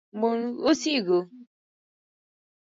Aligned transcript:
مونږ 0.19 0.39
اوسیږو 0.65 1.19